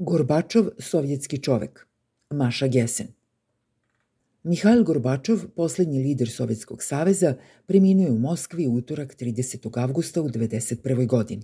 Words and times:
Gorbačov, 0.00 0.68
sovjetski 0.78 1.38
čovek. 1.42 1.86
Maša 2.30 2.66
Gesen. 2.66 3.06
Mihajl 4.42 4.84
Gorbačov, 4.84 5.40
poslednji 5.56 6.02
lider 6.02 6.30
Sovjetskog 6.30 6.82
saveza, 6.82 7.34
preminuo 7.66 8.06
je 8.06 8.12
u 8.12 8.18
Moskvi 8.18 8.66
utorak 8.66 9.16
30. 9.20 9.80
avgusta 9.80 10.22
u 10.22 10.28
1991. 10.28 11.06
godini. 11.06 11.42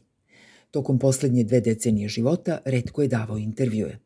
Tokom 0.70 0.98
poslednje 0.98 1.44
dve 1.44 1.60
decenije 1.60 2.08
života 2.08 2.58
redko 2.64 3.02
je 3.02 3.08
davao 3.08 3.38
intervjue. 3.38 3.98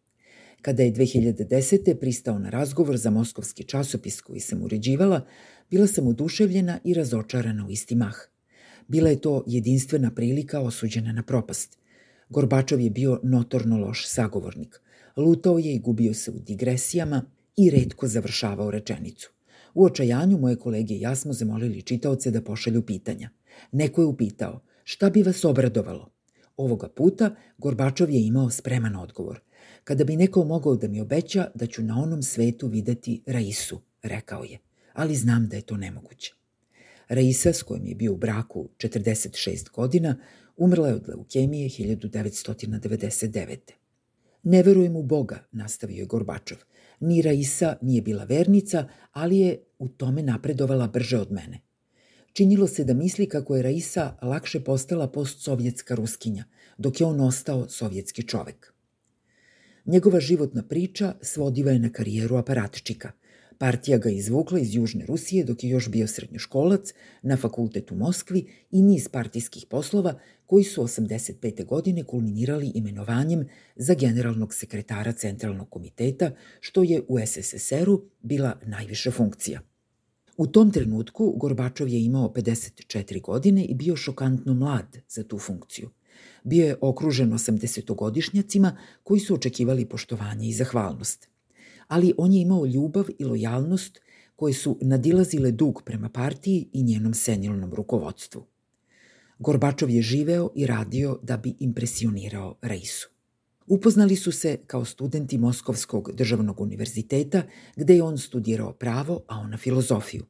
Kada 0.63 0.83
je 0.83 0.93
2010. 0.93 1.95
pristao 1.95 2.39
na 2.39 2.51
razgovor 2.51 2.97
za 2.97 3.11
moskovski 3.11 3.65
časopis 3.65 4.21
koji 4.21 4.41
sam 4.41 4.63
uređivala, 4.63 5.27
bila 5.71 5.87
sam 5.87 6.07
oduševljena 6.07 6.79
i 6.85 6.95
razočarana 6.95 7.67
u 7.67 7.71
isti 7.71 7.97
mah. 7.97 8.17
Bila 8.87 9.11
je 9.11 9.21
to 9.21 9.45
jedinstvena 9.47 10.11
prilika 10.11 10.61
osuđena 10.61 11.13
na 11.13 11.23
propast. 11.23 11.79
Gorbačov 12.31 12.81
je 12.81 12.91
bio 12.91 13.21
notorno 13.23 13.79
loš 13.79 14.07
sagovornik. 14.09 14.81
Lutao 15.17 15.59
je 15.59 15.75
i 15.75 15.79
gubio 15.79 16.15
se 16.15 16.31
u 16.31 16.39
digresijama 16.39 17.23
i 17.57 17.71
redko 17.71 18.09
završavao 18.09 18.71
rečenicu. 18.71 19.31
U 19.75 19.85
očajanju 19.85 20.39
moje 20.39 20.57
kolege 20.57 20.95
i 20.95 21.01
ja 21.01 21.17
smo 21.17 21.33
zamolili 21.33 21.83
čitaoce 21.83 22.31
da 22.31 22.43
pošalju 22.43 22.83
pitanja. 22.83 23.31
Neko 23.73 24.01
je 24.01 24.07
upitao, 24.07 24.61
šta 24.85 25.11
bi 25.11 25.23
vas 25.23 25.45
obradovalo? 25.45 26.11
Ovoga 26.57 26.89
puta 26.89 27.35
Gorbačov 27.59 28.11
je 28.11 28.27
imao 28.27 28.51
spreman 28.51 28.97
odgovor. 28.97 29.41
Kada 29.85 30.05
bi 30.05 30.17
neko 30.17 30.45
mogao 30.45 30.77
da 30.77 30.89
mi 30.89 31.01
obeća 31.01 31.51
da 31.55 31.67
ću 31.67 31.83
na 31.83 32.03
onom 32.03 32.23
svetu 32.23 32.67
videti 32.69 33.23
Raisu, 33.27 33.81
rekao 34.03 34.45
je, 34.45 34.59
ali 34.93 35.17
znam 35.17 35.49
da 35.49 35.57
je 35.57 35.63
to 35.63 35.77
nemoguće. 35.77 36.35
Raisa, 37.09 37.53
s 37.53 37.63
kojim 37.63 37.87
je 37.87 37.95
bio 37.95 38.13
u 38.13 38.17
braku 38.17 38.69
46 38.79 39.71
godina, 39.71 40.17
umrla 40.59 40.89
je 40.89 40.95
od 40.95 41.09
leukemije 41.09 41.69
1999. 41.69 43.57
Ne 44.43 44.63
verujem 44.63 44.97
u 44.97 45.03
Boga, 45.03 45.45
nastavio 45.53 46.01
je 46.01 46.07
Gorbačov. 46.07 46.59
Ni 47.01 47.23
Raisa 47.23 47.77
nije 47.83 48.03
bila 48.03 48.25
vernica, 48.25 48.89
ali 49.13 49.39
je 49.39 49.65
u 49.79 49.89
tome 49.89 50.23
napredovala 50.23 50.89
brže 50.89 51.19
od 51.19 51.33
mene. 51.33 51.61
Činilo 52.33 52.67
se 52.67 52.85
da 52.85 52.95
misli 52.95 53.29
kako 53.29 53.57
je 53.57 53.63
Raisa 53.63 54.17
lakše 54.23 54.61
postala 54.65 55.09
postsovjetska 55.09 55.95
ruskinja, 55.95 56.45
dok 56.79 57.01
je 57.01 57.07
on 57.07 57.21
ostao 57.21 57.69
sovjetski 57.69 58.23
čovek. 58.23 58.73
Njegova 59.87 60.21
životna 60.21 60.63
priča 60.63 61.15
svodiva 61.23 61.71
je 61.71 61.79
na 61.79 61.93
karijeru 61.93 62.37
aparatčika. 62.37 63.13
Partija 63.59 63.99
ga 63.99 64.11
izvukla 64.11 64.59
iz 64.59 64.75
Južne 64.75 65.07
Rusije 65.07 65.45
dok 65.45 65.65
je 65.65 65.71
još 65.71 65.89
bio 65.89 66.07
srednjoškolac 66.07 66.93
na 67.23 67.37
fakultetu 67.37 67.95
Moskvi 67.95 68.47
i 68.71 68.83
niz 68.83 69.09
partijskih 69.09 69.67
poslova 69.71 70.19
koji 70.47 70.65
su 70.65 70.83
85. 70.83 71.65
godine 71.65 72.05
kulminirali 72.05 72.73
imenovanjem 72.75 73.49
za 73.77 73.95
generalnog 73.95 74.55
sekretara 74.55 75.13
Centralnog 75.13 75.71
komiteta, 75.71 76.31
što 76.61 76.83
je 76.83 77.03
u 77.09 77.19
SSSR-u 77.27 78.05
bila 78.23 78.59
najviša 78.67 79.11
funkcija. 79.11 79.61
U 80.37 80.47
tom 80.47 80.71
trenutku 80.73 81.35
Gorbačov 81.37 81.89
je 81.89 82.05
imao 82.05 82.33
54 82.37 83.23
godine 83.23 83.65
i 83.65 83.75
bio 83.75 83.97
šokantno 83.97 84.55
mlad 84.55 84.99
za 85.09 85.25
tu 85.25 85.39
funkciju. 85.39 85.91
Bio 86.45 86.67
je 86.67 86.77
okružen 86.81 87.31
80-godišnjacima 87.31 88.77
koji 89.03 89.21
su 89.21 89.35
očekivali 89.35 89.85
poštovanje 89.85 90.49
i 90.49 90.53
zahvalnost. 90.53 91.29
Ali 91.89 92.15
on 92.17 92.33
je 92.33 92.41
imao 92.41 92.67
ljubav 92.67 93.05
i 93.19 93.25
lojalnost 93.25 94.01
koje 94.37 94.55
su 94.55 94.79
nadilazile 94.81 95.51
dug 95.51 95.83
prema 95.85 96.09
partiji 96.09 96.69
i 96.73 96.83
njenom 96.83 97.15
senilnom 97.15 97.75
rukovodstvu. 97.75 98.47
Gorbačov 99.39 99.91
je 99.91 100.03
živeo 100.03 100.51
i 100.55 100.67
radio 100.67 101.19
da 101.23 101.37
bi 101.37 101.55
impresionirao 101.61 102.57
Reisu. 102.63 103.09
Upoznali 103.67 104.17
su 104.17 104.33
se 104.33 104.59
kao 104.67 104.85
studenti 104.85 105.39
Moskovskog 105.39 106.13
državnog 106.13 106.61
univerziteta, 106.61 107.43
gde 107.77 107.95
je 107.95 108.03
on 108.03 108.19
studirao 108.19 108.73
pravo, 108.73 109.23
a 109.29 109.39
ona 109.39 109.57
filozofiju. 109.57 110.25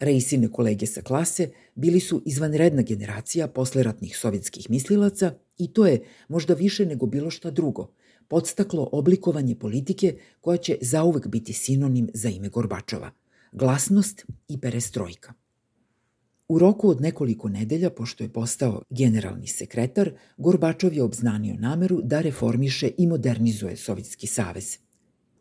Reisine 0.00 0.48
kolege 0.52 0.86
sa 0.86 1.02
klase 1.02 1.50
bili 1.74 2.00
su 2.00 2.22
izvanredna 2.26 2.82
generacija 2.82 3.48
posleratnih 3.48 4.16
sovjetskih 4.16 4.70
mislilaca 4.70 5.34
i 5.58 5.72
to 5.72 5.86
je, 5.86 6.02
možda 6.28 6.54
više 6.54 6.86
nego 6.86 7.06
bilo 7.06 7.30
šta 7.30 7.50
drugo, 7.50 7.90
podstaklo 8.28 8.88
oblikovanje 8.92 9.54
politike 9.54 10.16
koja 10.40 10.56
će 10.56 10.78
zauvek 10.80 11.26
biti 11.26 11.52
sinonim 11.52 12.08
za 12.14 12.28
ime 12.28 12.48
Gorbačova– 12.48 13.10
glasnost 13.52 14.26
i 14.48 14.60
perestrojka. 14.60 15.32
U 16.48 16.58
roku 16.58 16.88
od 16.88 17.00
nekoliko 17.00 17.48
nedelja, 17.48 17.90
pošto 17.90 18.24
je 18.24 18.32
postao 18.32 18.82
generalni 18.90 19.46
sekretar, 19.46 20.10
Gorbačov 20.36 20.94
je 20.94 21.02
obznanio 21.02 21.54
nameru 21.58 22.00
da 22.02 22.20
reformiše 22.20 22.90
i 22.98 23.06
modernizuje 23.06 23.76
Sovjetski 23.76 24.26
savez. 24.26 24.78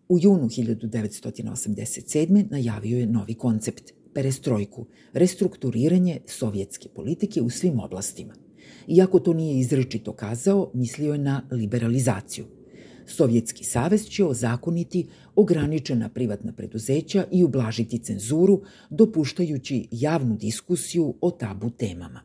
U 0.10 0.20
junu 0.20 0.48
1987. 0.48 2.52
najavio 2.52 2.98
je 2.98 3.08
novi 3.08 3.34
koncept– 3.34 3.92
perestrojku, 4.14 4.88
restrukturiranje 5.14 6.20
sovjetske 6.28 6.90
politike 6.90 7.42
u 7.42 7.50
svim 7.50 7.80
oblastima. 7.80 8.34
Iako 8.88 9.20
to 9.20 9.34
nije 9.34 9.60
izrečito 9.60 10.14
kazao, 10.14 10.72
mislio 10.74 11.14
je 11.14 11.20
na 11.20 11.48
liberalizaciju– 11.52 12.46
Sovjetski 13.08 13.64
savez 13.64 14.06
će 14.06 14.26
ozakoniti 14.26 15.08
ograničena 15.36 16.10
privatna 16.10 16.54
preduzeća 16.54 17.26
i 17.32 17.44
ublažiti 17.44 18.00
cenzuru, 18.00 18.62
dopuštajući 18.90 19.88
javnu 19.92 20.38
diskusiju 20.38 21.16
o 21.22 21.32
tabu 21.32 21.70
temama. 21.70 22.22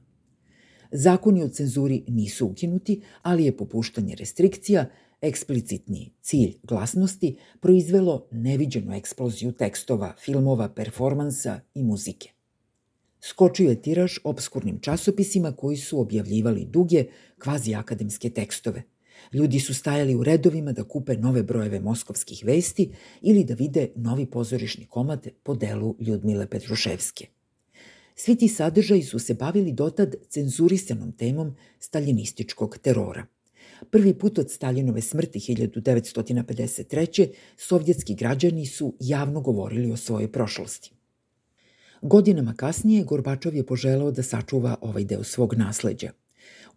Zakoni 0.92 1.42
o 1.42 1.48
cenzuri 1.48 2.04
nisu 2.08 2.46
ukinuti, 2.46 3.02
ali 3.22 3.44
je 3.44 3.56
popuštanje 3.56 4.14
restrikcija, 4.14 4.86
eksplicitni 5.20 6.12
cilj 6.20 6.56
glasnosti, 6.62 7.36
proizvelo 7.60 8.26
neviđenu 8.30 8.94
eksploziju 8.94 9.52
tekstova, 9.52 10.14
filmova, 10.24 10.68
performansa 10.68 11.60
i 11.74 11.82
muzike. 11.82 12.30
Skočio 13.20 13.70
je 13.70 13.82
tiraž 13.82 14.18
obskurnim 14.24 14.80
časopisima 14.80 15.52
koji 15.52 15.76
su 15.76 16.00
objavljivali 16.00 16.64
duge, 16.64 17.04
kvazi 17.38 17.74
akademske 17.74 18.30
tekstove– 18.30 18.82
Ljudi 19.32 19.60
su 19.60 19.74
stajali 19.74 20.14
u 20.14 20.24
redovima 20.24 20.72
da 20.72 20.84
kupe 20.84 21.16
nove 21.16 21.42
brojeve 21.42 21.80
moskovskih 21.80 22.42
vesti 22.44 22.90
ili 23.22 23.44
da 23.44 23.54
vide 23.54 23.88
novi 23.96 24.26
pozorišni 24.26 24.86
komad 24.86 25.28
po 25.42 25.54
delu 25.54 25.96
Ljudmile 26.00 26.46
Petruševske. 26.46 27.26
Svi 28.14 28.36
ti 28.36 28.48
sadržaji 28.48 29.02
su 29.02 29.18
se 29.18 29.34
bavili 29.34 29.72
dotad 29.72 30.14
cenzurisanom 30.28 31.12
temom 31.12 31.56
staljinističkog 31.78 32.78
terora. 32.78 33.26
Prvi 33.90 34.14
put 34.14 34.38
od 34.38 34.50
Staljinove 34.50 35.00
smrti 35.00 35.38
1953. 35.38 37.28
sovjetski 37.56 38.14
građani 38.14 38.66
su 38.66 38.94
javno 39.00 39.40
govorili 39.40 39.92
o 39.92 39.96
svojoj 39.96 40.32
prošlosti. 40.32 40.92
Godinama 42.02 42.54
kasnije 42.56 43.04
Gorbačov 43.04 43.54
je 43.54 43.66
poželao 43.66 44.10
da 44.10 44.22
sačuva 44.22 44.76
ovaj 44.80 45.04
deo 45.04 45.24
svog 45.24 45.54
nasleđa– 45.54 46.10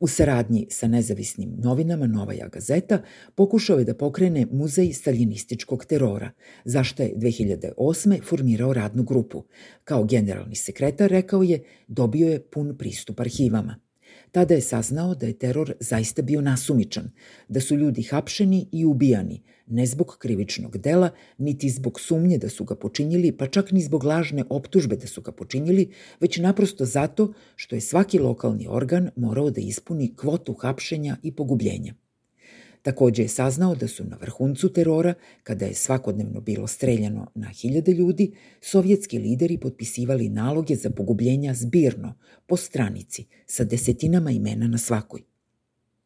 U 0.01 0.07
saradnji 0.07 0.67
sa 0.69 0.88
nezavisnim 0.88 1.51
novinama 1.57 2.07
Novaja 2.07 2.47
gazeta 2.47 3.01
pokušao 3.35 3.79
je 3.79 3.85
da 3.85 3.94
pokrene 3.94 4.47
muzej 4.51 4.94
staljinističkog 4.94 5.85
terora, 5.85 6.31
zašto 6.66 7.03
je 7.03 7.13
2008. 7.16 8.23
formirao 8.23 8.73
radnu 8.73 9.03
grupu. 9.03 9.44
Kao 9.84 10.03
generalni 10.03 10.56
sekretar 10.56 11.09
rekao 11.09 11.44
je, 11.44 11.63
dobio 11.88 12.29
je 12.29 12.39
pun 12.39 12.78
pristup 12.78 13.19
arhivama. 13.19 13.79
Tada 14.31 14.53
je 14.53 14.62
saznao 14.62 15.16
da 15.16 15.25
je 15.25 15.34
teror 15.34 15.74
zaista 15.80 16.22
bio 16.22 16.42
nasumičan, 16.42 17.12
da 17.47 17.59
su 17.62 17.75
ljudi 17.75 18.03
hapšeni 18.03 18.68
i 18.72 18.86
ubijani, 18.86 19.42
ne 19.68 19.86
zbog 19.86 20.18
krivičnog 20.19 20.78
dela, 20.78 21.09
niti 21.38 21.69
zbog 21.69 22.00
sumnje 22.00 22.38
da 22.38 22.50
su 22.50 22.64
ga 22.64 22.75
počinjili, 22.75 23.31
pa 23.38 23.47
čak 23.47 23.72
ni 23.72 23.81
zbog 23.81 24.03
lažne 24.03 24.44
optužbe 24.50 24.96
da 24.96 25.08
su 25.08 25.22
ga 25.22 25.31
počinjili, 25.31 25.92
već 26.19 26.38
naprosto 26.38 26.86
zato 26.86 27.34
što 27.56 27.75
je 27.75 27.81
svaki 27.81 28.19
lokalni 28.19 28.68
organ 28.69 29.09
morao 29.16 29.50
da 29.50 29.62
ispuni 29.62 30.16
kvotu 30.16 30.53
hapšenja 30.53 31.18
i 31.24 31.36
pogubljenja. 31.36 31.94
Takođe 32.81 33.22
je 33.22 33.28
saznao 33.28 33.75
da 33.75 33.88
su 33.88 34.03
na 34.03 34.18
vrhuncu 34.22 34.69
terora, 34.74 35.13
kada 35.44 35.66
je 35.66 35.74
svakodnevno 35.74 36.42
bilo 36.42 36.68
streljano 36.68 37.28
na 37.36 37.48
hiljade 37.48 37.94
ljudi, 37.94 38.31
sovjetski 38.62 39.19
lideri 39.19 39.57
potpisivali 39.57 40.30
naloge 40.30 40.75
za 40.75 40.89
pogubljenja 40.89 41.54
zbirno, 41.54 42.13
po 42.45 42.57
stranici, 42.57 43.25
sa 43.45 43.63
desetinama 43.63 44.31
imena 44.31 44.68
na 44.68 44.78
svakoj. 44.78 45.22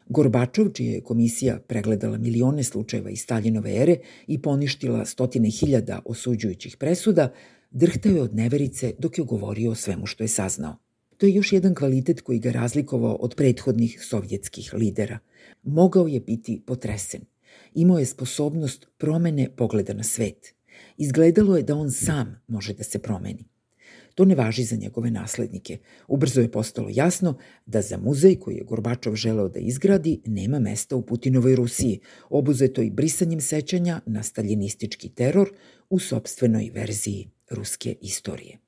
Gorbačov, 0.10 0.70
čija 0.70 0.94
je 0.94 1.02
komisija 1.02 1.60
pregledala 1.68 2.18
milione 2.18 2.64
slučajeva 2.64 3.10
iz 3.10 3.22
Staljinove 3.22 3.82
ere 3.82 3.98
i 4.28 4.42
poništila 4.42 5.06
stotine 5.06 5.50
hiljada 5.50 6.02
osuđujućih 6.06 6.78
presuda, 6.78 7.34
drhtao 7.72 8.12
je 8.12 8.22
od 8.22 8.36
neverice 8.36 8.94
dok 9.00 9.18
je 9.18 9.24
govorio 9.24 9.72
o 9.72 9.76
svemu 9.76 10.06
što 10.06 10.24
je 10.24 10.28
saznao. 10.28 10.85
To 11.18 11.26
je 11.26 11.34
još 11.34 11.54
jedan 11.54 11.76
kvalitet 11.76 12.22
koji 12.22 12.40
ga 12.40 12.52
razlikovao 12.52 13.16
od 13.16 13.36
prethodnih 13.36 14.00
sovjetskih 14.04 14.74
lidera. 14.74 15.20
Mogao 15.64 16.08
je 16.08 16.20
biti 16.20 16.62
potresen. 16.66 17.22
Imao 17.74 18.00
je 18.00 18.06
sposobnost 18.06 18.88
promene 18.98 19.50
pogleda 19.56 19.94
na 19.94 20.04
svet. 20.04 20.54
Izgledalo 20.98 21.58
je 21.58 21.64
da 21.64 21.76
on 21.76 21.92
sam 21.92 22.42
može 22.48 22.74
da 22.74 22.84
se 22.84 23.00
promeni. 23.00 23.46
to 24.16 24.26
ne 24.26 24.36
važi 24.36 24.64
za 24.64 24.76
njegove 24.76 25.12
naslednike. 25.12 25.78
Ubrzo 26.08 26.42
je 26.42 26.52
postalo 26.52 26.90
jasno 26.92 27.38
da 27.66 27.82
za 27.82 27.98
muzej 27.98 28.36
koji 28.40 28.56
je 28.56 28.64
Gorbačov 28.64 29.16
želeo 29.16 29.50
da 29.50 29.60
izgradi 29.60 30.22
nema 30.26 30.60
mesta 30.60 30.96
u 30.96 31.02
Putinovoj 31.02 31.56
Rusiji, 31.56 32.00
obuzeto 32.30 32.82
i 32.82 32.92
brisanjem 32.92 33.42
sećanja 33.42 34.02
na 34.06 34.24
staljinistički 34.24 35.10
teror 35.10 35.50
u 35.90 36.00
sobstvenoj 36.00 36.72
verziji 36.74 37.30
ruske 37.50 37.96
istorije. 38.02 38.65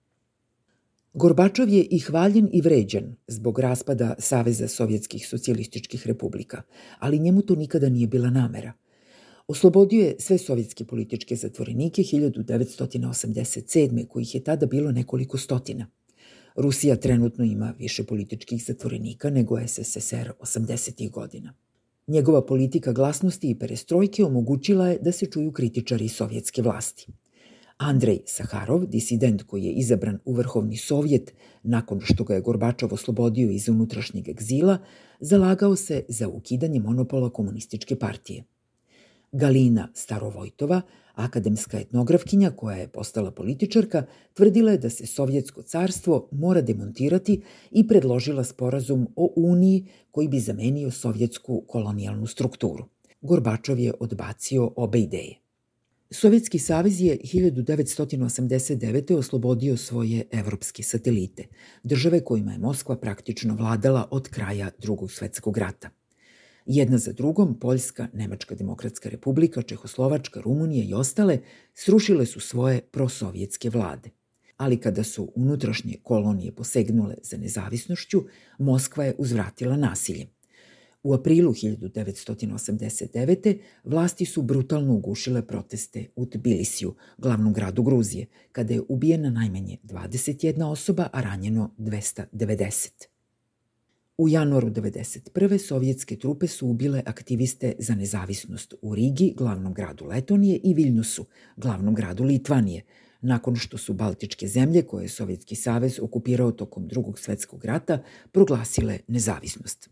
Gorbačov 1.18 1.70
je 1.70 1.84
i 1.84 2.00
hvaljen 2.00 2.50
i 2.54 2.62
vređan 2.62 3.16
zbog 3.28 3.60
raspada 3.60 4.16
Saveza 4.20 4.68
sovjetskih 4.68 5.28
socijalističkih 5.28 6.08
republika, 6.08 6.62
ali 7.00 7.20
njemu 7.20 7.42
to 7.42 7.56
nikada 7.56 7.90
nije 7.90 8.08
bila 8.08 8.30
namera– 8.30 8.74
Oslobodio 9.48 10.06
je 10.06 10.16
sve 10.20 10.38
sovjetske 10.38 10.86
političke 10.86 11.36
zatvorenike 11.36 12.02
1987. 12.02 14.08
kojih 14.08 14.36
je 14.36 14.44
tada 14.44 14.66
bilo 14.66 14.92
nekoliko 14.92 15.38
stotina. 15.38 15.88
Rusija 16.56 16.96
trenutno 16.96 17.46
ima 17.46 17.74
više 17.80 18.04
političkih 18.04 18.66
zatvorenika 18.66 19.30
nego 19.30 19.68
SSSR 19.68 20.32
80. 20.40 21.12
godina. 21.12 21.54
Njegova 22.08 22.46
politika 22.46 22.94
glasnosti 22.94 23.50
i 23.50 23.60
perestrojke 23.60 24.24
omogućila 24.24 24.88
je 24.88 25.00
da 25.02 25.12
se 25.12 25.26
čuju 25.26 25.52
kritičari 25.52 26.08
sovjetske 26.08 26.62
vlasti. 26.62 27.08
Andrej 27.78 28.20
Saharov, 28.26 28.86
disident 28.86 29.44
koji 29.44 29.64
je 29.64 29.72
izabran 29.72 30.20
u 30.26 30.34
Vrhovni 30.34 30.78
sovjet 30.78 31.34
nakon 31.64 32.00
što 32.04 32.24
ga 32.24 32.34
je 32.34 32.42
Gorbačov 32.42 32.94
oslobodio 32.94 33.50
iz 33.50 33.70
unutrašnjeg 33.70 34.30
egzila, 34.30 34.78
zalagao 35.20 35.76
se 35.76 36.04
za 36.08 36.28
ukidanje 36.28 36.80
monopola 36.80 37.30
komunističke 37.30 37.96
partije– 37.96 38.44
Galina 39.32 39.90
Starovojtova, 39.94 40.82
akademska 41.14 41.80
etnografkinja 41.80 42.52
koja 42.52 42.78
je 42.78 42.88
postala 42.88 43.32
političarka, 43.32 44.06
tvrdila 44.34 44.72
je 44.72 44.78
da 44.78 44.90
se 44.90 45.06
Sovjetsko 45.06 45.62
carstvo 45.62 46.30
mora 46.32 46.62
demontirati 46.62 47.42
i 47.72 47.88
predložila 47.88 48.44
sporazum 48.44 49.08
o 49.16 49.34
Uniji 49.36 49.86
koji 50.12 50.28
bi 50.28 50.40
zamenio 50.40 50.92
sovjetsku 50.92 51.64
kolonijalnu 51.68 52.28
strukturu. 52.28 52.86
Gorbačov 53.22 53.80
je 53.80 53.94
odbacio 54.00 54.72
obe 54.76 55.00
ideje. 55.00 55.47
Sovjetski 56.12 56.60
savez 56.60 57.02
je 57.02 57.18
1989. 57.18 59.14
oslobodio 59.14 59.78
svoje 59.78 60.24
evropske 60.32 60.84
satelite, 60.84 61.44
države 61.84 62.24
kojima 62.24 62.52
je 62.52 62.60
Moskva 62.60 62.98
praktično 62.98 63.56
vladala 63.56 64.08
od 64.12 64.30
kraja 64.30 64.70
drugog 64.80 65.12
svetskog 65.12 65.58
rata. 65.58 65.90
Jedna 66.66 66.98
za 66.98 67.14
drugom, 67.14 67.60
Poljska, 67.60 68.08
Nemačka 68.14 68.56
demokratska 68.56 69.10
republika, 69.10 69.62
Čehoslovačka, 69.62 70.42
Rumunija 70.42 70.86
i 70.86 70.94
ostale 70.94 71.40
srušile 71.74 72.26
su 72.26 72.40
svoje 72.40 72.82
prosovjetske 72.82 73.70
vlade. 73.70 74.10
Ali 74.58 74.80
kada 74.82 75.04
su 75.04 75.32
unutrašnje 75.36 75.96
kolonije 76.04 76.52
posegnule 76.52 77.16
za 77.24 77.38
nezavisnošću, 77.38 78.24
Moskva 78.60 79.06
je 79.06 79.16
uzvratila 79.18 79.78
nasiljem. 79.78 80.37
U 81.04 81.14
aprilu 81.14 81.54
1989. 81.54 83.60
vlasti 83.84 84.26
su 84.26 84.42
brutalno 84.42 84.94
ugušile 84.94 85.48
proteste 85.48 86.06
u 86.16 86.26
Tbilisiju, 86.26 86.96
glavnom 87.18 87.54
gradu 87.54 87.84
Gruzije, 87.84 88.26
kada 88.52 88.74
je 88.74 88.82
ubijena 88.90 89.30
najmanje 89.30 89.78
21 89.84 90.64
osoba, 90.64 91.10
a 91.14 91.22
ranjeno 91.22 91.72
290. 91.78 92.90
U 94.18 94.30
januaru 94.30 94.70
1991. 94.70 95.58
sovjetske 95.58 96.16
trupe 96.16 96.48
su 96.48 96.68
ubile 96.68 97.04
aktiviste 97.06 97.74
za 97.80 97.96
nezavisnost 97.96 98.74
u 98.82 98.96
Rigi, 98.96 99.34
glavnom 99.38 99.74
gradu 99.74 100.06
Letonije, 100.06 100.60
i 100.64 100.74
Viljnusu, 100.74 101.26
glavnom 101.58 101.96
gradu 101.96 102.24
Litvanije, 102.24 102.82
nakon 103.22 103.56
što 103.56 103.78
su 103.78 103.94
Baltičke 103.94 104.48
zemlje, 104.48 104.82
koje 104.82 105.04
je 105.04 105.10
Sovjetski 105.10 105.56
savez 105.56 106.00
okupirao 106.02 106.52
tokom 106.52 106.88
drugog 106.88 107.20
svetskog 107.20 107.66
rata, 107.66 108.04
proglasile 108.32 109.00
nezavisnost. 109.08 109.90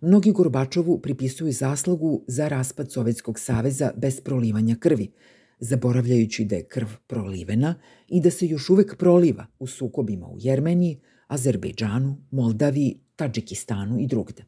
Mnogi 0.00 0.32
Gorbačovu 0.32 1.00
pripisuju 1.00 1.52
zaslugu 1.52 2.24
za 2.26 2.48
raspad 2.48 2.92
Sovjetskog 2.92 3.38
saveza 3.38 3.92
bez 3.96 4.20
prolivanja 4.20 4.76
krvi, 4.80 5.10
zaboravljajući 5.60 6.44
da 6.44 6.56
je 6.56 6.66
krv 6.68 6.86
prolivena 7.06 7.74
i 8.08 8.20
da 8.20 8.30
se 8.30 8.46
još 8.46 8.70
uvek 8.70 8.96
proliva 8.96 9.46
u 9.58 9.66
sukobima 9.66 10.26
u 10.28 10.36
Jermeniji, 10.40 11.00
Azerbejdžanu, 11.26 12.16
Moldaviji, 12.30 13.00
Tadžikistanu 13.16 14.00
i 14.00 14.06
drugde. 14.06 14.44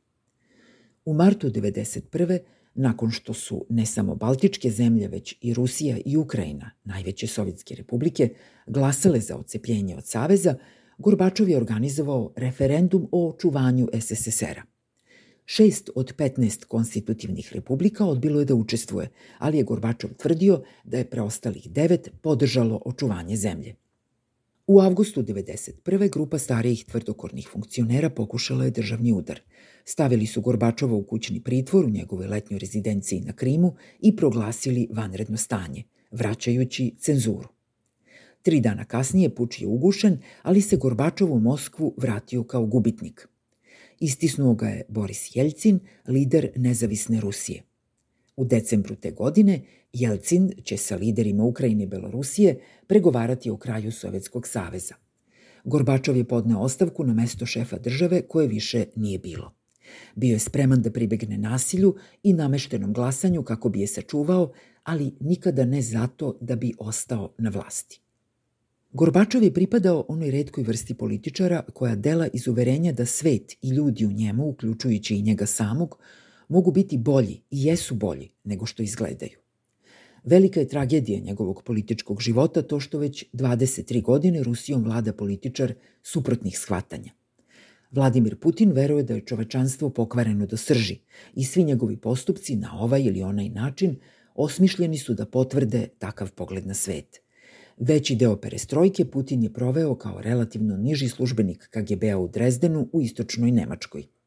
U 1.04 1.14
martu 1.14 1.50
1991. 1.50 2.38
nakon 2.74 3.10
što 3.10 3.34
su 3.34 3.66
ne 3.68 3.86
samo 3.86 4.14
Baltičke 4.14 4.70
zemlje, 4.70 5.08
već 5.08 5.36
i 5.40 5.54
Rusija 5.54 5.98
i 6.04 6.16
Ukrajina, 6.16 6.70
najveće 6.84 7.26
sovjetske 7.26 7.74
republike, 7.74 8.28
glasale 8.66 9.20
za 9.20 9.36
ocepljenje 9.36 9.96
od 9.96 10.06
Saveza, 10.06 10.54
Gorbačov 10.98 11.48
je 11.48 11.56
organizovao 11.56 12.32
referendum 12.36 13.08
o 13.12 13.28
očuvanju 13.28 13.88
SSSR-a. 14.00 14.69
Šest 15.52 15.90
od 15.94 16.14
15 16.16 16.64
konstitutivnih 16.64 17.52
republika 17.52 18.04
odbilo 18.06 18.38
je 18.38 18.44
da 18.44 18.54
učestvuje, 18.54 19.08
ali 19.38 19.58
je 19.58 19.64
Gorbačov 19.64 20.10
tvrdio 20.14 20.62
da 20.84 20.98
je 20.98 21.10
preostalih 21.10 21.70
devet 21.70 22.10
podržalo 22.22 22.80
očuvanje 22.84 23.36
zemlje. 23.36 23.74
U 24.66 24.80
avgustu 24.80 25.22
1991. 25.22 26.10
grupa 26.10 26.38
starijih 26.38 26.84
tvrdokornih 26.84 27.48
funkcionera 27.52 28.10
pokušala 28.10 28.64
je 28.64 28.70
državni 28.70 29.12
udar. 29.12 29.40
Stavili 29.84 30.26
su 30.26 30.40
Gorbačova 30.40 30.94
u 30.94 31.02
kućni 31.02 31.40
pritvor 31.40 31.84
u 31.84 31.90
njegovoj 31.90 32.26
letnjoj 32.26 32.58
rezidenciji 32.58 33.20
na 33.20 33.32
Krimu 33.32 33.74
i 34.00 34.16
proglasili 34.16 34.88
vanredno 34.92 35.36
stanje, 35.36 35.82
vraćajući 36.10 36.94
cenzuru. 36.98 37.48
Tri 38.42 38.60
dana 38.60 38.84
kasnije 38.84 39.34
puč 39.34 39.60
je 39.60 39.66
ugušen, 39.66 40.18
ali 40.42 40.60
se 40.60 40.76
Gorbačov 40.76 41.32
u 41.32 41.40
Moskvu 41.40 41.94
vratio 41.96 42.44
kao 42.44 42.66
gubitnik. 42.66 43.28
Istisnuo 44.00 44.54
ga 44.54 44.66
je 44.66 44.84
Boris 44.88 45.36
Jeljcin, 45.36 45.80
lider 46.08 46.50
nezavisne 46.56 47.20
Rusije. 47.20 47.62
U 48.36 48.44
decembru 48.44 48.94
te 48.96 49.10
godine 49.10 49.62
Jelcin 49.92 50.52
će 50.64 50.76
sa 50.76 50.96
liderima 50.96 51.44
Ukrajine 51.44 51.84
i 51.84 51.86
Belorusije 51.86 52.60
pregovarati 52.86 53.50
o 53.50 53.56
kraju 53.56 53.92
Sovjetskog 53.92 54.48
saveza. 54.48 54.94
Gorbačov 55.64 56.16
je 56.16 56.24
podneo 56.24 56.58
ostavku 56.58 57.04
na 57.04 57.14
mesto 57.14 57.46
šefa 57.46 57.78
države 57.78 58.22
koje 58.22 58.48
više 58.48 58.84
nije 58.96 59.18
bilo. 59.18 59.54
Bio 60.14 60.32
je 60.32 60.38
spreman 60.38 60.82
da 60.82 60.90
pribegne 60.90 61.38
nasilju 61.38 61.96
i 62.22 62.32
nameštenom 62.32 62.92
glasanju 62.92 63.42
kako 63.42 63.68
bi 63.68 63.80
je 63.80 63.86
sačuvao, 63.86 64.52
ali 64.82 65.12
nikada 65.20 65.64
ne 65.64 65.82
zato 65.82 66.38
da 66.40 66.56
bi 66.56 66.72
ostao 66.78 67.34
na 67.38 67.50
vlasti. 67.50 68.00
Gorbačov 68.92 69.42
je 69.42 69.52
pripadao 69.54 70.04
onoj 70.08 70.30
redkoj 70.30 70.64
vrsti 70.64 70.94
političara 70.94 71.62
koja 71.74 71.94
dela 71.96 72.26
iz 72.32 72.48
uverenja 72.48 72.92
da 72.92 73.06
svet 73.06 73.52
i 73.62 73.68
ljudi 73.68 74.06
u 74.06 74.12
njemu, 74.12 74.48
uključujući 74.48 75.14
i 75.16 75.22
njega 75.22 75.46
samog, 75.46 75.98
mogu 76.48 76.72
biti 76.72 76.98
bolji 76.98 77.40
i 77.50 77.64
jesu 77.64 77.94
bolji 77.94 78.28
nego 78.44 78.66
što 78.66 78.82
izgledaju. 78.82 79.38
Velika 80.24 80.60
je 80.60 80.68
tragedija 80.68 81.20
njegovog 81.20 81.62
političkog 81.62 82.20
života 82.20 82.62
to 82.62 82.80
što 82.80 82.98
već 82.98 83.24
23 83.32 84.02
godine 84.02 84.42
Rusijom 84.42 84.84
vlada 84.84 85.12
političar 85.12 85.74
suprotnih 86.02 86.58
shvatanja. 86.58 87.12
Vladimir 87.90 88.36
Putin 88.36 88.72
veruje 88.72 89.02
da 89.02 89.14
je 89.14 89.26
čovečanstvo 89.26 89.90
pokvareno 89.90 90.46
do 90.46 90.56
srži 90.56 90.98
i 91.34 91.44
svi 91.44 91.64
njegovi 91.64 91.96
postupci 91.96 92.56
na 92.56 92.80
ovaj 92.80 93.02
ili 93.02 93.22
onaj 93.22 93.48
način 93.48 93.96
osmišljeni 94.34 94.98
su 94.98 95.14
da 95.14 95.26
potvrde 95.26 95.88
takav 95.98 96.32
pogled 96.32 96.66
na 96.66 96.74
svet. 96.74 97.29
Veći 97.80 98.16
deo 98.16 98.36
perestrojke 98.36 99.04
Putin 99.04 99.42
je 99.42 99.52
proveo 99.52 99.94
kao 99.94 100.20
relativno 100.20 100.76
niži 100.76 101.08
službenik 101.08 101.68
KGB-a 101.70 102.18
u 102.18 102.28
Drezdenu 102.28 102.88
u 102.92 103.02
istočnoj 103.02 103.50
Nemačkoj– 103.50 104.06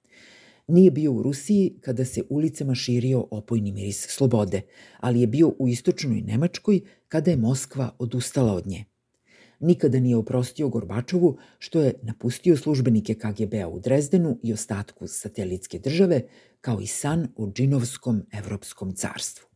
Nije 0.68 0.92
bio 0.92 1.12
u 1.12 1.24
Rusiji 1.24 1.78
kada 1.82 2.06
se 2.06 2.24
ulicama 2.30 2.76
širio 2.76 3.28
opojni 3.32 3.72
miris 3.72 4.08
slobode, 4.10 4.62
ali 5.00 5.22
je 5.22 5.28
bio 5.28 5.48
u 5.60 5.68
istočnoj 5.68 6.22
Nemačkoj 6.22 6.82
kada 7.08 7.32
je 7.32 7.38
Moskva 7.38 7.96
odustala 8.00 8.54
od 8.54 8.68
nje. 8.68 8.86
Nikada 9.60 10.00
nije 10.00 10.18
oprostio 10.18 10.70
Gorbačovu 10.70 11.38
što 11.60 11.82
je 11.82 11.94
napustio 12.02 12.58
službenike 12.58 13.14
KGB-a 13.14 13.68
u 13.68 13.80
Drezdenu 13.80 14.40
i 14.44 14.54
ostatku 14.54 15.08
satelitske 15.08 15.80
države, 15.80 16.22
kao 16.62 16.82
i 16.82 16.88
san 16.88 17.28
o 17.36 17.52
džinovskom 17.52 18.26
evropskom 18.32 18.96
carstvu. 18.96 19.53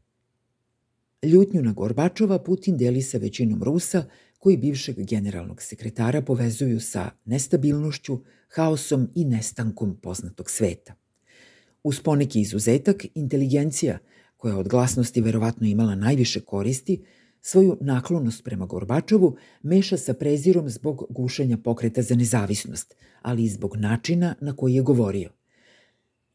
Ljutnju 1.23 1.61
na 1.61 1.73
Gorbačova 1.73 2.39
Putin 2.39 2.77
deli 2.77 3.01
sa 3.01 3.17
većinom 3.17 3.63
Rusa 3.63 4.05
koji 4.39 4.57
bivšeg 4.57 4.95
generalnog 5.05 5.61
sekretara 5.61 6.21
povezuju 6.21 6.79
sa 6.79 7.09
nestabilnošću, 7.25 8.19
haosom 8.49 9.09
i 9.15 9.25
nestankom 9.25 9.95
poznatog 10.01 10.49
sveta. 10.49 10.93
Uz 11.83 11.99
poneki 11.99 12.41
izuzetak, 12.41 13.05
inteligencija, 13.15 13.97
koja 14.37 14.57
od 14.57 14.67
glasnosti 14.67 15.21
verovatno 15.21 15.67
imala 15.67 15.95
najviše 15.95 16.39
koristi, 16.39 17.03
svoju 17.41 17.77
naklonost 17.81 18.43
prema 18.43 18.65
Gorbačovu 18.65 19.35
meša 19.63 19.97
sa 19.97 20.13
prezirom 20.13 20.69
zbog 20.69 21.05
gušenja 21.09 21.57
pokreta 21.57 22.01
za 22.01 22.15
nezavisnost, 22.15 22.95
ali 23.21 23.43
i 23.43 23.49
zbog 23.49 23.75
načina 23.75 24.35
na 24.41 24.55
koji 24.55 24.73
je 24.73 24.81
govorio. 24.81 25.36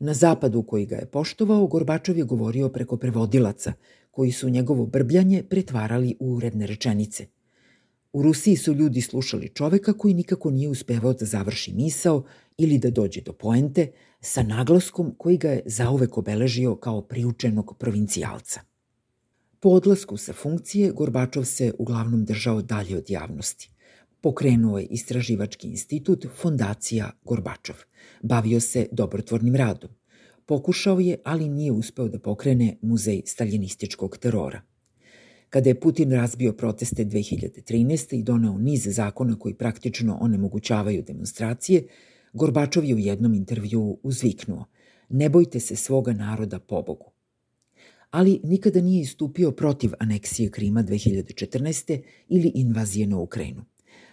Na 0.03 0.15
zapadu 0.15 0.63
koji 0.63 0.87
ga 0.87 0.97
je 0.97 1.07
poštovao, 1.07 1.67
Gorbačov 1.67 2.19
je 2.19 2.25
govorio 2.25 2.69
preko 2.69 2.97
prevodilaca, 2.97 3.73
koji 4.11 4.33
su 4.33 4.49
njegovo 4.49 4.87
brbljanje 4.87 5.43
pretvarali 5.51 6.17
u 6.21 6.35
uredne 6.35 6.67
rečenice– 6.67 7.27
U 8.13 8.23
Rusiji 8.23 8.57
su 8.57 8.75
ljudi 8.75 9.01
slušali 9.01 9.49
čoveka 9.49 9.93
koji 9.93 10.15
nikako 10.15 10.51
nije 10.51 10.69
uspevao 10.69 11.13
da 11.13 11.25
završi 11.25 11.73
misao 11.73 12.25
ili 12.59 12.79
da 12.79 12.91
dođe 12.91 13.21
do 13.21 13.33
poente 13.33 13.93
sa 14.21 14.43
naglaskom 14.43 15.15
koji 15.19 15.37
ga 15.37 15.49
je 15.49 15.63
zauvek 15.67 16.19
obeležio 16.19 16.77
kao 16.77 17.03
priučenog 17.03 17.77
provincijalca. 17.79 18.61
Po 19.61 19.69
odlasku 19.69 20.17
sa 20.17 20.33
funkcije, 20.33 20.93
Gorbačov 20.93 21.45
se 21.45 21.73
uglavnom 21.79 22.25
držao 22.25 22.63
dalje 22.63 22.97
od 22.97 23.11
javnosti. 23.11 23.71
Pokrenuo 24.23 24.79
je 24.79 24.87
istraživački 24.87 25.69
institut 25.69 26.27
Fondacija 26.37 27.11
Gorbačov. 27.25 27.77
Bavio 28.23 28.61
se 28.61 28.87
dobrotvornim 28.93 29.57
radom. 29.57 29.91
Pokušao 30.47 31.01
je, 31.01 31.17
ali 31.25 31.49
nije 31.49 31.73
uspeo 31.73 32.09
da 32.09 32.19
pokrene 32.19 32.77
muzej 32.83 33.23
staljinističkog 33.27 34.19
terora. 34.19 34.63
Kada 35.51 35.71
je 35.71 35.81
Putin 35.81 36.13
razbio 36.13 36.53
proteste 36.53 37.05
2013. 37.05 38.15
i 38.19 38.23
doneo 38.23 38.59
niz 38.59 38.87
zakona 38.91 39.39
koji 39.39 39.55
praktično 39.55 40.19
onemogućavaju 40.21 41.03
demonstracije, 41.03 41.87
Gorbačov 42.33 42.85
je 42.85 42.95
u 42.95 42.99
jednom 42.99 43.35
intervjuu 43.35 43.99
uzviknuo 44.03 44.65
Ne 45.09 45.29
bojte 45.29 45.61
se 45.61 45.77
svoga 45.77 46.13
naroda 46.13 46.59
pobogu. 46.59 47.11
Ali 48.11 48.41
nikada 48.45 48.81
nije 48.81 49.03
istupio 49.03 49.51
protiv 49.51 49.93
aneksije 49.99 50.51
Krima 50.51 50.83
2014. 50.83 52.03
ili 52.29 52.53
invazije 52.55 53.07
na 53.07 53.19
Ukrajinu. 53.19 53.72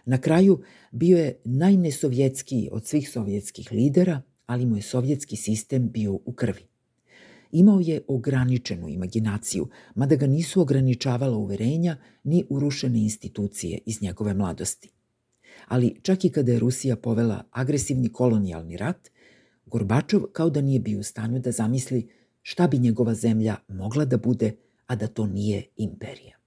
Na 0.10 0.18
kraju 0.18 0.62
bio 0.92 1.18
je 1.18 1.39
najnesovjetskiji 1.44 2.70
od 2.72 2.86
svih 2.86 3.10
sovjetskih 3.10 3.72
lidera, 3.72 4.22
ali 4.46 4.66
mu 4.66 4.75
je 4.75 4.82
sovjetski 4.82 5.36
sistem 5.36 5.89
bio 5.89 6.13
u 6.13 6.34
krvi. 6.34 6.62
Imao 7.51 7.80
je 7.80 8.01
ograničenu 8.08 8.89
imaginaciju, 8.89 9.68
mada 9.96 10.16
ga 10.16 10.28
nisu 10.28 10.62
ograničavala 10.62 11.38
uverenja 11.38 11.98
ni 12.24 12.46
urušene 12.50 13.00
institucije 13.00 13.80
iz 13.86 14.01
njegove 14.01 14.34
mladosti. 14.34 14.89
Ali 15.68 16.00
čak 16.01 16.25
i 16.25 16.30
kada 16.30 16.51
je 16.51 16.60
Rusija 16.60 16.96
povela 16.96 17.44
agresivni 17.51 18.10
kolonijalni 18.10 18.78
rat, 18.78 19.10
Gorbačov 19.66 20.22
kao 20.34 20.50
da 20.50 20.62
nije 20.62 20.80
bio 20.80 21.00
u 21.00 21.04
stanju 21.04 21.39
da 21.39 21.51
zamisli 21.51 22.10
šta 22.42 22.68
bi 22.68 22.80
njegova 22.80 23.13
zemlja 23.13 23.56
mogla 23.68 24.06
da 24.06 24.18
bude, 24.18 24.56
a 24.88 24.96
da 24.96 25.08
to 25.08 25.28
nije 25.28 25.63
imperija. 25.78 26.38